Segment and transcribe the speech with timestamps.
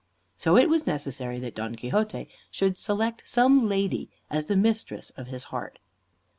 [0.35, 5.27] So it was necessary that Don Quixote should select some lady as the Mistress of
[5.27, 5.77] his Heart.